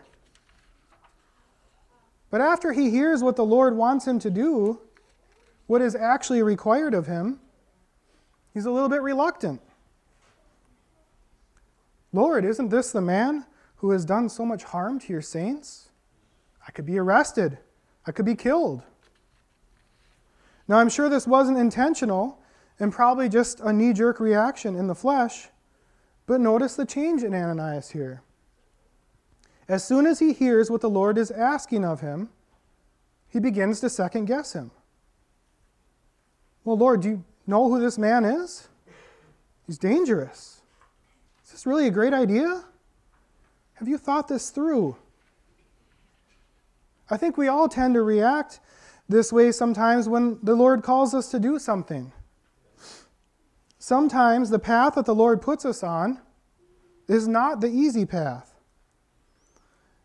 [2.31, 4.81] But after he hears what the Lord wants him to do,
[5.67, 7.41] what is actually required of him,
[8.55, 9.61] he's a little bit reluctant.
[12.11, 15.89] Lord, isn't this the man who has done so much harm to your saints?
[16.67, 17.59] I could be arrested,
[18.07, 18.81] I could be killed.
[20.67, 22.39] Now, I'm sure this wasn't intentional
[22.79, 25.49] and probably just a knee jerk reaction in the flesh,
[26.25, 28.21] but notice the change in Ananias here.
[29.67, 32.29] As soon as he hears what the Lord is asking of him,
[33.29, 34.71] he begins to second guess him.
[36.63, 38.67] Well, Lord, do you know who this man is?
[39.67, 40.61] He's dangerous.
[41.45, 42.63] Is this really a great idea?
[43.75, 44.97] Have you thought this through?
[47.09, 48.59] I think we all tend to react
[49.07, 52.11] this way sometimes when the Lord calls us to do something.
[53.89, 56.19] Sometimes the path that the Lord puts us on
[57.07, 58.53] is not the easy path.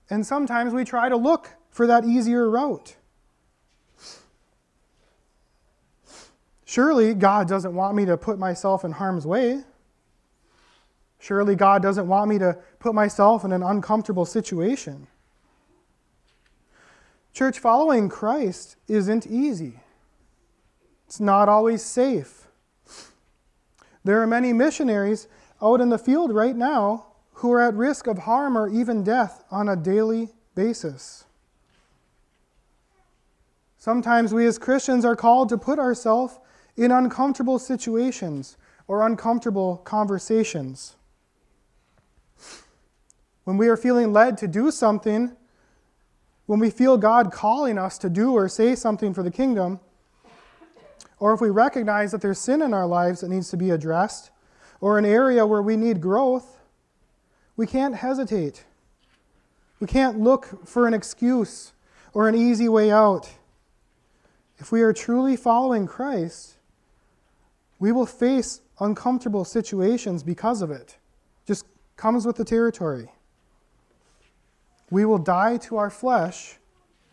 [0.08, 2.96] And sometimes we try to look for that easier route.
[6.64, 9.64] Surely God doesn't want me to put myself in harm's way.
[11.18, 15.08] Surely God doesn't want me to put myself in an uncomfortable situation.
[17.34, 19.80] Church, following Christ isn't easy.
[21.06, 22.43] It's not always safe.
[24.04, 25.26] There are many missionaries
[25.62, 29.44] out in the field right now who are at risk of harm or even death
[29.50, 31.24] on a daily basis.
[33.78, 36.38] Sometimes we as Christians are called to put ourselves
[36.76, 40.96] in uncomfortable situations or uncomfortable conversations.
[43.44, 45.36] When we are feeling led to do something,
[46.46, 49.80] when we feel God calling us to do or say something for the kingdom,
[51.24, 54.30] or if we recognize that there's sin in our lives that needs to be addressed,
[54.82, 56.58] or an area where we need growth,
[57.56, 58.66] we can't hesitate.
[59.80, 61.72] We can't look for an excuse
[62.12, 63.30] or an easy way out.
[64.58, 66.58] If we are truly following Christ,
[67.78, 70.98] we will face uncomfortable situations because of it.
[71.46, 71.64] Just
[71.96, 73.10] comes with the territory.
[74.90, 76.58] We will die to our flesh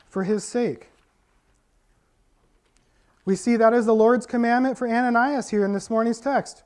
[0.10, 0.91] for his sake.
[3.26, 6.64] We see that as the Lord's commandment for Ananias here in this morning's text.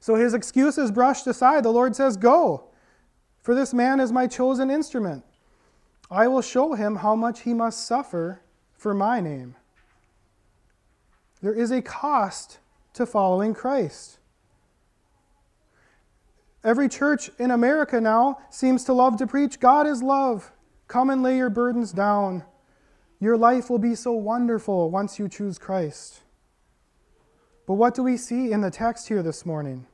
[0.00, 1.64] So his excuse is brushed aside.
[1.64, 2.64] The Lord says, Go,
[3.42, 5.24] for this man is my chosen instrument.
[6.10, 8.40] I will show him how much he must suffer
[8.72, 9.56] for my name.
[11.42, 12.58] There is a cost
[12.94, 14.18] to following Christ.
[16.64, 20.50] Every church in America now seems to love to preach God is love.
[20.88, 22.44] Come and lay your burdens down.
[23.20, 26.20] Your life will be so wonderful once you choose Christ.
[27.66, 29.86] But what do we see in the text here this morning?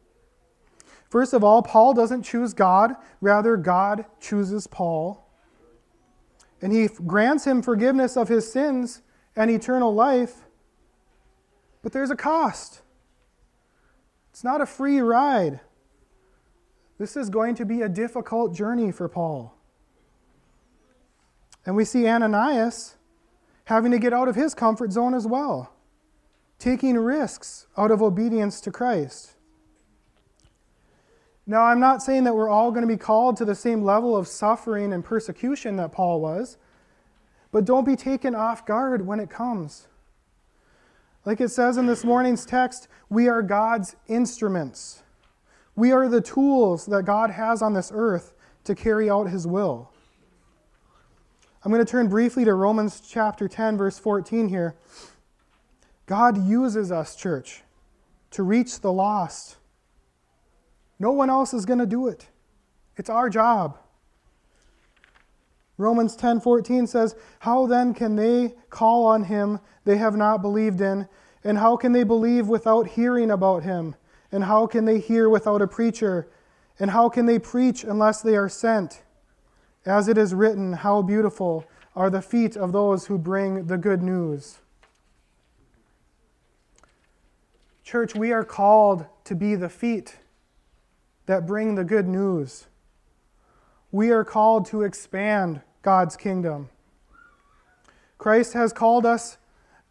[1.09, 5.29] First of all, Paul doesn't choose God, rather, God chooses Paul.
[6.61, 9.03] And he grants him forgiveness of his sins
[9.37, 10.45] and eternal life.
[11.83, 12.83] But there's a cost.
[14.31, 15.61] It's not a free ride.
[16.99, 19.57] This is going to be a difficult journey for Paul.
[21.67, 22.97] And we see Ananias
[23.65, 25.73] having to get out of his comfort zone as well,
[26.59, 29.33] taking risks out of obedience to Christ.
[31.47, 34.17] Now, I'm not saying that we're all going to be called to the same level
[34.17, 36.57] of suffering and persecution that Paul was,
[37.53, 39.87] but don't be taken off guard when it comes.
[41.25, 45.03] Like it says in this morning's text, we are God's instruments.
[45.77, 49.91] We are the tools that God has on this earth to carry out his will.
[51.65, 54.77] I'm going to turn briefly to Romans chapter 10, verse 14 here.
[56.05, 57.63] God uses us, church,
[58.33, 59.57] to reach the lost.
[60.99, 62.29] No one else is going to do it.
[62.99, 63.79] It's our job.
[65.79, 71.09] Romans 10:14 says, "How then can they call on him they have not believed in?
[71.43, 73.97] And how can they believe without hearing about him?
[74.31, 76.29] And how can they hear without a preacher?
[76.79, 79.03] And how can they preach unless they are sent?"
[79.87, 81.65] As it is written, How beautiful
[81.97, 84.59] are the feet of those who bring the good news.
[87.85, 90.17] Church, we are called to be the feet
[91.27, 92.67] that bring the good news.
[93.93, 96.71] We are called to expand God's kingdom.
[98.19, 99.37] Christ has called us,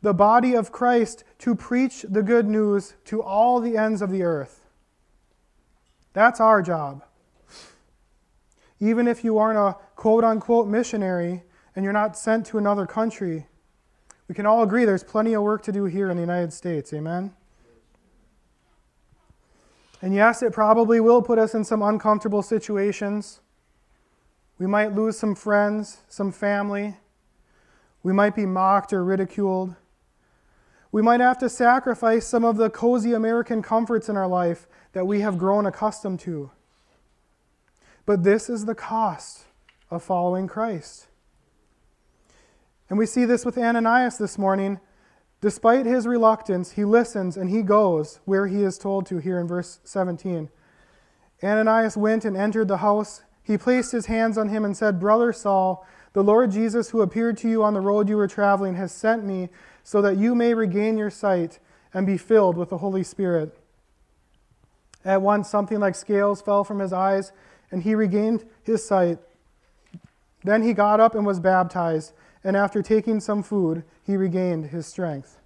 [0.01, 4.23] the body of Christ, to preach the good news to all the ends of the
[4.23, 4.65] earth.
[6.13, 7.03] That's our job.
[8.83, 11.43] Even if you aren't a quote unquote missionary
[11.73, 13.47] and you're not sent to another country,
[14.27, 16.93] we can all agree there's plenty of work to do here in the United States.
[16.93, 17.33] Amen?
[20.01, 23.39] And yes, it probably will put us in some uncomfortable situations.
[24.59, 26.97] We might lose some friends, some family.
[28.03, 29.75] We might be mocked or ridiculed.
[30.91, 35.07] We might have to sacrifice some of the cozy American comforts in our life that
[35.07, 36.51] we have grown accustomed to.
[38.05, 39.43] But this is the cost
[39.89, 41.07] of following Christ.
[42.89, 44.79] And we see this with Ananias this morning.
[45.41, 49.47] Despite his reluctance, he listens and he goes where he is told to here in
[49.47, 50.49] verse 17.
[51.43, 53.23] Ananias went and entered the house.
[53.41, 57.37] He placed his hands on him and said, Brother Saul, the Lord Jesus, who appeared
[57.37, 59.49] to you on the road you were traveling, has sent me
[59.83, 61.59] so that you may regain your sight
[61.93, 63.57] and be filled with the Holy Spirit.
[65.03, 67.33] At once, something like scales fell from his eyes
[67.73, 69.17] and he regained his sight.
[70.43, 74.85] Then he got up and was baptized, and after taking some food, he regained his
[74.85, 75.39] strength.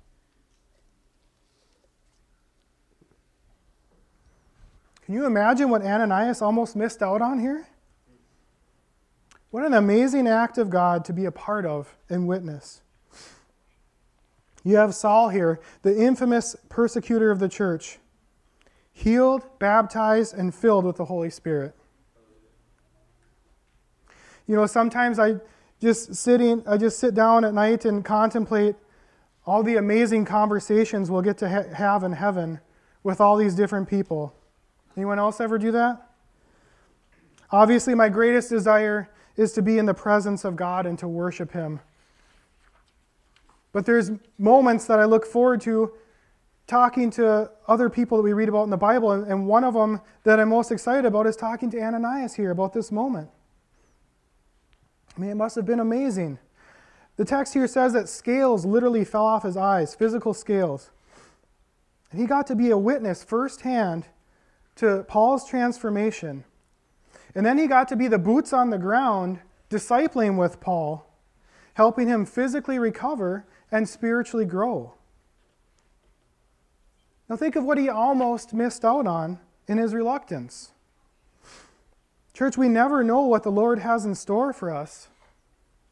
[5.06, 7.66] Can you imagine what Ananias almost missed out on here?
[9.50, 12.82] What an amazing act of God to be a part of and witness.
[14.66, 18.00] You have Saul here, the infamous persecutor of the church,
[18.92, 21.74] healed, baptized, and filled with the Holy Spirit.
[24.48, 25.36] You know, sometimes I
[25.82, 28.76] just sitting, I just sit down at night and contemplate
[29.46, 32.60] all the amazing conversations we'll get to ha- have in heaven
[33.04, 34.34] with all these different people.
[34.96, 36.10] Anyone else ever do that?
[37.52, 41.52] Obviously, my greatest desire is to be in the presence of God and to worship
[41.52, 41.80] Him.
[43.72, 45.94] But there's moments that I look forward to
[46.66, 50.02] talking to other people that we read about in the Bible, and one of them
[50.24, 53.30] that I'm most excited about is talking to Ananias here about this moment.
[55.18, 56.38] I mean, it must have been amazing.
[57.16, 60.92] The text here says that scales literally fell off his eyes, physical scales.
[62.12, 64.06] And he got to be a witness firsthand
[64.76, 66.44] to Paul's transformation.
[67.34, 69.40] And then he got to be the boots on the ground,
[69.70, 71.08] discipling with Paul,
[71.74, 74.94] helping him physically recover and spiritually grow.
[77.28, 80.72] Now, think of what he almost missed out on in his reluctance.
[82.38, 85.08] Church, we never know what the Lord has in store for us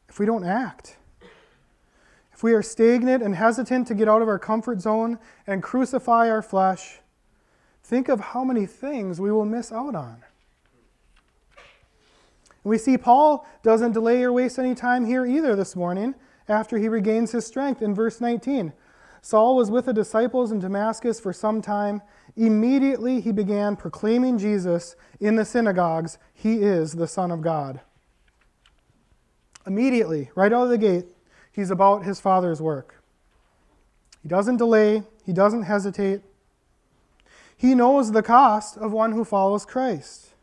[0.07, 0.95] if we don't act.
[2.31, 5.17] If we are stagnant and hesitant to get out of our comfort zone
[5.47, 6.99] and crucify our flesh,
[7.83, 10.21] think of how many things we will miss out on.
[12.63, 16.13] we see Paul doesn't delay or waste any time here either this morning
[16.47, 18.71] after he regains his strength in verse 19.
[19.23, 22.03] Saul was with the disciples in Damascus for some time.
[22.37, 27.79] Immediately he began proclaiming Jesus in the synagogues, He is the Son of God.
[29.65, 31.05] Immediately, right out of the gate,
[31.51, 33.01] he's about his Father's work.
[34.21, 36.21] He doesn't delay, he doesn't hesitate.
[37.57, 40.33] He knows the cost of one who follows Christ.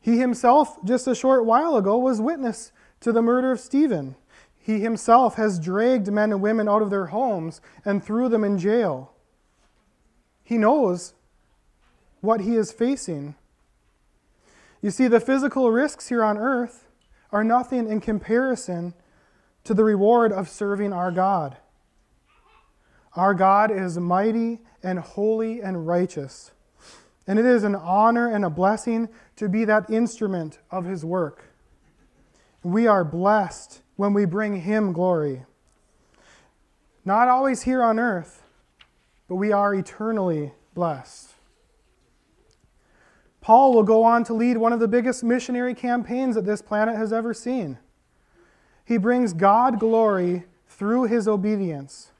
[0.00, 4.16] He himself, just a short while ago, was witness to the murder of Stephen.
[4.58, 8.58] He himself has dragged men and women out of their homes and threw them in
[8.58, 9.12] jail.
[10.48, 11.12] He knows
[12.22, 13.34] what he is facing.
[14.80, 16.86] You see, the physical risks here on earth
[17.30, 18.94] are nothing in comparison
[19.64, 21.58] to the reward of serving our God.
[23.14, 26.52] Our God is mighty and holy and righteous.
[27.26, 31.44] And it is an honor and a blessing to be that instrument of his work.
[32.62, 35.42] We are blessed when we bring him glory.
[37.04, 38.44] Not always here on earth,
[39.28, 41.34] but we are eternally blessed.
[43.40, 46.96] Paul will go on to lead one of the biggest missionary campaigns that this planet
[46.96, 47.78] has ever seen.
[48.84, 52.10] He brings God glory through his obedience.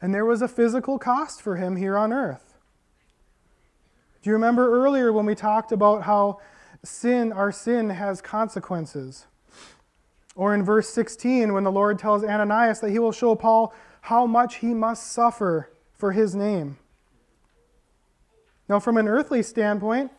[0.00, 2.54] And there was a physical cost for him here on earth.
[4.22, 6.40] Do you remember earlier when we talked about how
[6.82, 9.26] sin, our sin, has consequences?
[10.34, 14.26] Or in verse 16, when the Lord tells Ananias that he will show Paul how
[14.26, 16.76] much he must suffer for his name.
[18.68, 20.12] Now, from an earthly standpoint,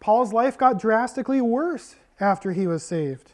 [0.00, 3.30] Paul's life got drastically worse after he was saved.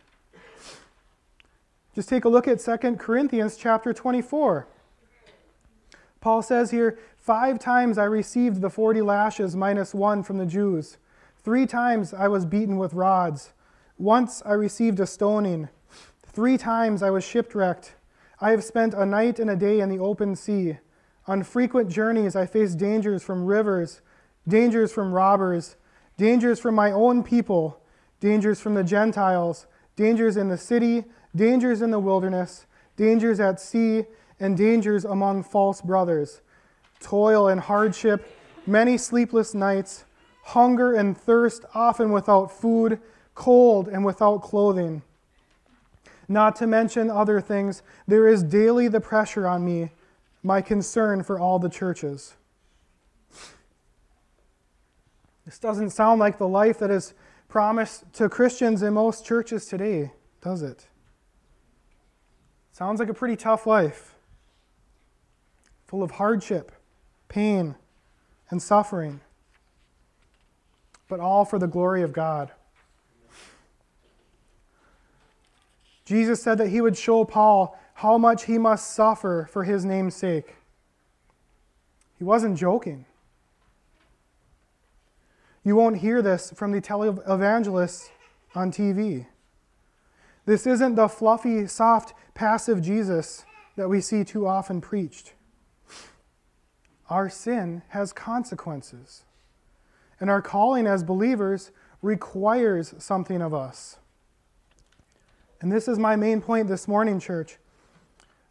[1.94, 4.66] Just take a look at 2 Corinthians chapter 24.
[6.20, 10.98] Paul says here, Five times I received the 40 lashes minus one from the Jews.
[11.42, 13.52] Three times I was beaten with rods.
[13.96, 15.70] Once I received a stoning.
[16.22, 17.94] Three times I was shipwrecked.
[18.42, 20.78] I have spent a night and a day in the open sea.
[21.26, 24.00] On frequent journeys I faced dangers from rivers,
[24.48, 25.76] dangers from robbers,
[26.16, 27.82] dangers from my own people,
[28.18, 31.04] dangers from the Gentiles, dangers in the city,
[31.36, 32.66] dangers in the wilderness,
[32.96, 34.06] dangers at sea,
[34.38, 36.40] and dangers among false brothers,
[36.98, 38.26] toil and hardship,
[38.66, 40.06] many sleepless nights,
[40.44, 42.98] hunger and thirst, often without food,
[43.34, 45.02] cold and without clothing.
[46.30, 49.90] Not to mention other things, there is daily the pressure on me,
[50.44, 52.34] my concern for all the churches.
[55.44, 57.14] This doesn't sound like the life that is
[57.48, 60.86] promised to Christians in most churches today, does it?
[62.70, 64.14] Sounds like a pretty tough life
[65.88, 66.70] full of hardship,
[67.28, 67.74] pain,
[68.50, 69.20] and suffering,
[71.08, 72.52] but all for the glory of God.
[76.10, 80.16] Jesus said that he would show Paul how much he must suffer for his name's
[80.16, 80.56] sake.
[82.18, 83.04] He wasn't joking.
[85.62, 88.08] You won't hear this from the televangelists
[88.56, 89.26] on TV.
[90.46, 93.44] This isn't the fluffy, soft, passive Jesus
[93.76, 95.34] that we see too often preached.
[97.08, 99.22] Our sin has consequences.
[100.18, 101.70] And our calling as believers
[102.02, 103.99] requires something of us.
[105.60, 107.58] And this is my main point this morning, church.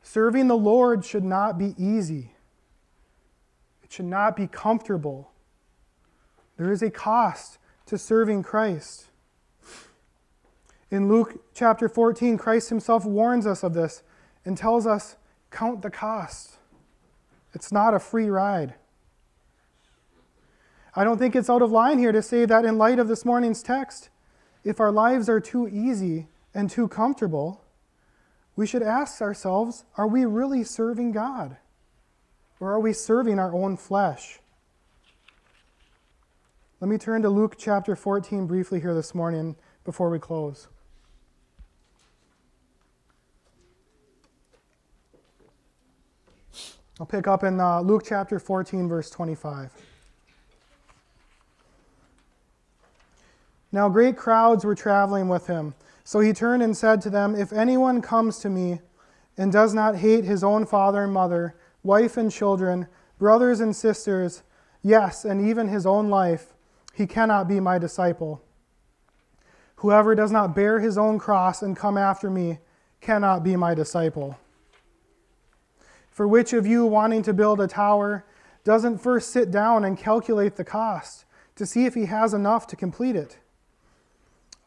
[0.04, 2.34] Serving the Lord should not be easy,
[3.84, 5.32] it should not be comfortable.
[6.58, 9.06] There is a cost to serving Christ.
[10.92, 14.04] In Luke chapter 14, Christ himself warns us of this
[14.44, 15.16] and tells us
[15.52, 16.58] count the cost.
[17.54, 18.74] It's not a free ride.
[20.96, 23.24] I don't think it's out of line here to say that in light of this
[23.24, 24.10] morning's text,
[24.64, 27.64] if our lives are too easy and too comfortable,
[28.56, 31.58] we should ask ourselves are we really serving God?
[32.60, 34.40] Or are we serving our own flesh?
[36.82, 40.68] Let me turn to Luke chapter 14 briefly here this morning before we close.
[47.00, 49.72] I'll pick up in uh, Luke chapter 14, verse 25.
[53.72, 55.74] Now great crowds were traveling with him.
[56.10, 58.82] So he turned and said to them, If anyone comes to me
[59.38, 62.88] and does not hate his own father and mother, wife and children,
[63.20, 64.42] brothers and sisters,
[64.82, 66.56] yes, and even his own life,
[66.96, 68.42] he cannot be my disciple.
[69.76, 72.58] Whoever does not bear his own cross and come after me
[73.02, 74.36] cannot be my disciple.
[76.10, 78.26] For which of you, wanting to build a tower,
[78.64, 82.76] doesn't first sit down and calculate the cost to see if he has enough to
[82.76, 83.38] complete it?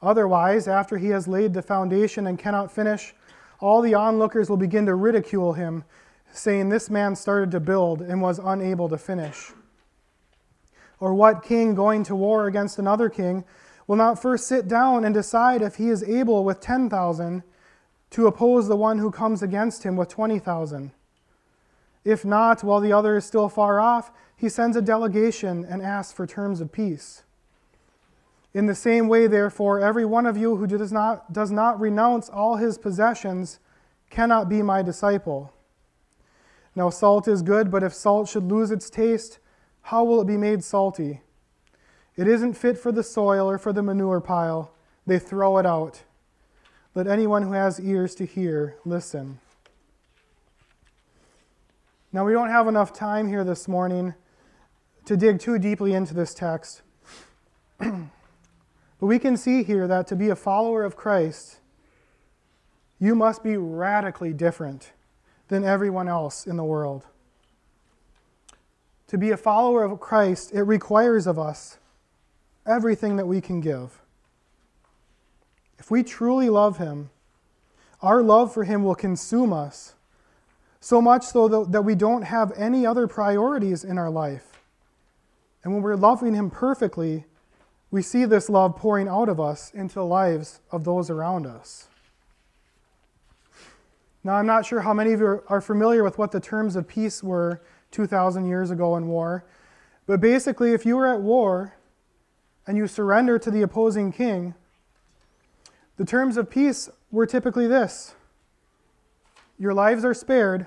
[0.03, 3.14] Otherwise, after he has laid the foundation and cannot finish,
[3.61, 5.84] all the onlookers will begin to ridicule him,
[6.32, 9.53] saying this man started to build and was unable to finish?
[10.98, 13.44] Or what king going to war against another king
[13.86, 17.42] will not first sit down and decide if he is able with 10,000
[18.11, 20.90] to oppose the one who comes against him with 20,000?
[22.05, 26.12] If not, while the other is still far off, he sends a delegation and asks
[26.12, 27.22] for terms of peace.
[28.55, 32.28] In the same way, therefore, every one of you who does not, does not renounce
[32.28, 33.59] all his possessions
[34.11, 35.55] cannot be my disciple.
[36.74, 39.38] Now, salt is good, but if salt should lose its taste,
[39.82, 41.22] how will it be made salty?
[42.16, 44.74] It isn't fit for the soil or for the manure pile.
[45.07, 46.03] They throw it out.
[46.94, 49.40] Let anyone who has ears to hear listen.
[52.12, 54.12] Now, we don't have enough time here this morning
[55.07, 56.82] to dig too deeply into this text.
[59.03, 61.57] but we can see here that to be a follower of Christ,
[63.00, 64.92] you must be radically different
[65.48, 67.03] than everyone else in the world.
[69.09, 71.78] To be a follower of Christ, it requires of us
[72.64, 74.00] everything that we can give.
[75.80, 77.11] If we truly love Him,
[78.03, 79.94] our love for Him will consume us,
[80.78, 84.62] so much so that we don't have any other priorities in our life.
[85.64, 87.24] And when we're loving Him perfectly,
[87.93, 91.88] we see this love pouring out of us into the lives of those around us.
[94.24, 96.88] Now, I'm not sure how many of you are familiar with what the terms of
[96.88, 99.45] peace were 2,000 years ago in war,
[100.07, 101.74] but basically, if you were at war
[102.66, 104.55] and you surrender to the opposing king,
[105.99, 108.14] the terms of peace were typically this
[109.59, 110.66] your lives are spared,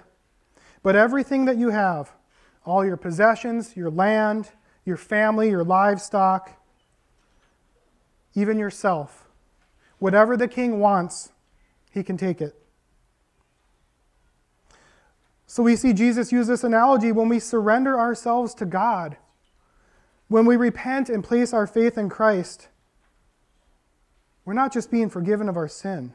[0.83, 2.11] but everything that you have,
[2.65, 4.51] all your possessions, your land,
[4.85, 6.61] your family, your livestock,
[8.35, 9.27] even yourself,
[9.97, 11.31] whatever the king wants,
[11.91, 12.53] he can take it.
[15.47, 19.15] So we see Jesus use this analogy when we surrender ourselves to God,
[20.27, 22.67] when we repent and place our faith in Christ.
[24.43, 26.13] We're not just being forgiven of our sin,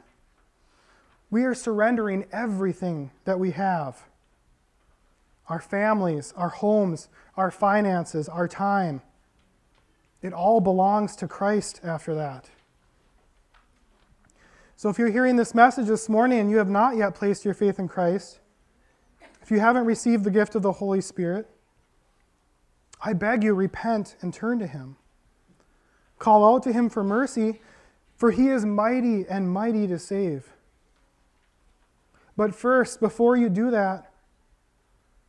[1.29, 4.03] we are surrendering everything that we have
[5.47, 9.01] our families, our homes, our finances, our time.
[10.21, 12.49] It all belongs to Christ after that.
[14.75, 17.53] So if you're hearing this message this morning and you have not yet placed your
[17.53, 18.39] faith in Christ,
[19.41, 21.49] if you haven't received the gift of the Holy Spirit,
[23.03, 24.95] I beg you, repent and turn to Him.
[26.19, 27.61] Call out to Him for mercy,
[28.15, 30.53] for He is mighty and mighty to save.
[32.37, 34.11] But first, before you do that,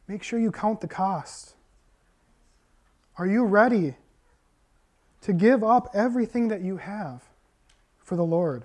[0.07, 1.55] make sure you count the cost.
[3.16, 3.97] Are you ready
[5.23, 7.23] to give up everything that you have
[7.99, 8.64] for the Lord?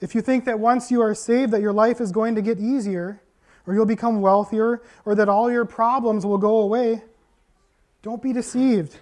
[0.00, 2.58] If you think that once you are saved that your life is going to get
[2.58, 3.22] easier,
[3.66, 7.02] or you'll become wealthier, or that all your problems will go away,
[8.02, 8.98] don't be deceived.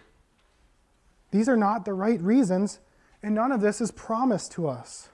[1.31, 2.79] These are not the right reasons,
[3.22, 5.09] and none of this is promised to us.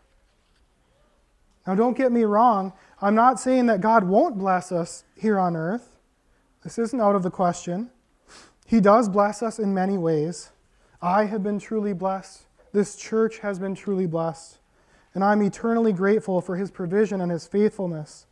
[1.66, 2.72] Now, don't get me wrong.
[3.00, 5.96] I'm not saying that God won't bless us here on earth.
[6.62, 7.90] This isn't out of the question.
[8.70, 10.50] He does bless us in many ways.
[11.02, 12.42] I have been truly blessed.
[12.72, 14.58] This church has been truly blessed.
[15.12, 18.26] And I'm eternally grateful for his provision and his faithfulness.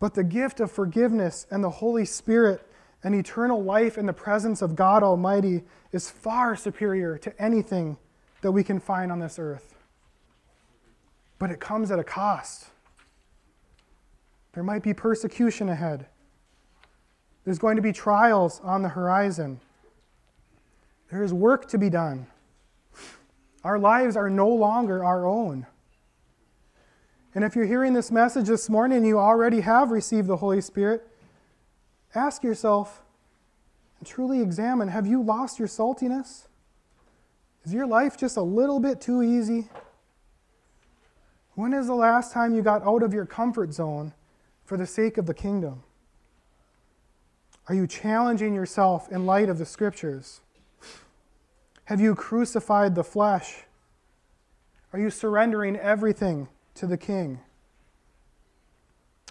[0.00, 2.66] But the gift of forgiveness and the Holy Spirit
[3.04, 7.98] and eternal life in the presence of God Almighty is far superior to anything
[8.40, 9.74] that we can find on this earth.
[11.38, 12.68] But it comes at a cost.
[14.54, 16.06] There might be persecution ahead.
[17.46, 19.60] There's going to be trials on the horizon.
[21.12, 22.26] There is work to be done.
[23.62, 25.64] Our lives are no longer our own.
[27.36, 30.60] And if you're hearing this message this morning and you already have received the Holy
[30.60, 31.06] Spirit,
[32.16, 33.02] ask yourself
[34.00, 36.48] and truly examine have you lost your saltiness?
[37.64, 39.68] Is your life just a little bit too easy?
[41.54, 44.14] When is the last time you got out of your comfort zone
[44.64, 45.84] for the sake of the kingdom?
[47.68, 50.40] Are you challenging yourself in light of the scriptures?
[51.86, 53.64] Have you crucified the flesh?
[54.92, 57.40] Are you surrendering everything to the King?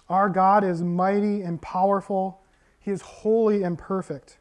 [0.08, 2.40] Our God is mighty and powerful.
[2.78, 4.38] He is holy and perfect.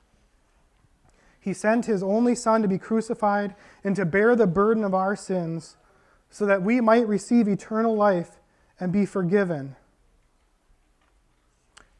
[1.39, 5.15] He sent his only Son to be crucified and to bear the burden of our
[5.15, 5.77] sins
[6.29, 8.39] so that we might receive eternal life
[8.79, 9.75] and be forgiven.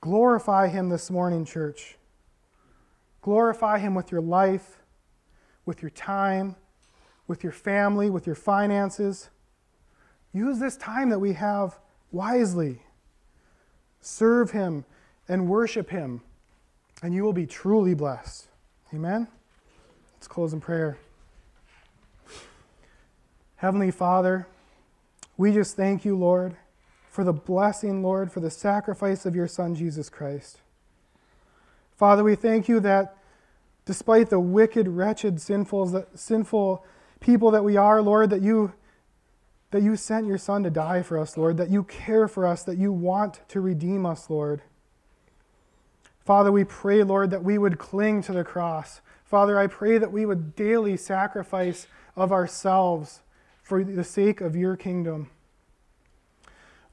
[0.06, 1.98] Glorify him this morning, church.
[3.22, 4.78] Glorify him with your life
[5.66, 6.56] with your time,
[7.28, 9.30] with your family, with your finances.
[10.34, 11.80] Use this time that we have
[12.12, 12.82] wisely.
[14.02, 14.86] serve Him,
[15.28, 16.22] and worship Him,
[17.02, 18.46] and you will be truly blessed.
[18.94, 19.28] Amen?
[20.14, 21.00] Let's close in prayer.
[23.56, 24.48] Heavenly Father,
[25.38, 26.56] we just thank you, Lord,
[27.16, 30.60] for the blessing, Lord, for the sacrifice of your Son, Jesus Christ.
[31.96, 33.16] Father, we thank you that
[33.86, 36.86] despite the wicked, wretched, sinful, sinful
[37.22, 38.74] people that we are, Lord, that you,
[39.72, 42.64] that you sent your Son to die for us, Lord, that you care for us,
[42.64, 44.62] that you want to redeem us, Lord.
[46.20, 49.00] Father, we pray, Lord, that we would cling to the cross.
[49.24, 51.88] Father, I pray that we would daily sacrifice
[52.18, 53.22] of ourselves
[53.64, 55.30] for the sake of your kingdom.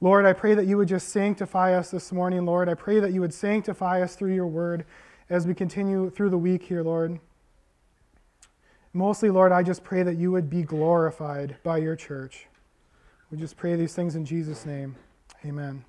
[0.03, 2.69] Lord, I pray that you would just sanctify us this morning, Lord.
[2.69, 4.85] I pray that you would sanctify us through your word
[5.31, 7.21] as we continue through the week here, Lord.
[8.93, 12.49] Mostly, Lord, I just pray that you would be glorified by your church.
[13.31, 14.97] We just pray these things in Jesus' name.
[15.47, 15.85] Amen.